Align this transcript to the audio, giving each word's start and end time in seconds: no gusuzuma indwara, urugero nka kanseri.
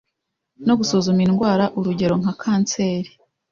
no 0.67 0.73
gusuzuma 0.79 1.21
indwara, 1.27 1.65
urugero 1.79 2.15
nka 2.21 2.33
kanseri. 2.41 3.09